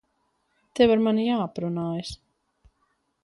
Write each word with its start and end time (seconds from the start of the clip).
Tev 0.79 0.93
ar 0.95 1.03
mani 1.07 1.27
jāaprunājas. 1.27 2.17